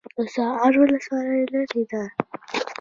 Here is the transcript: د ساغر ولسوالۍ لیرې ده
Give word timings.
د 0.17 0.19
ساغر 0.35 0.73
ولسوالۍ 0.79 1.41
لیرې 1.51 1.83
ده 1.91 2.03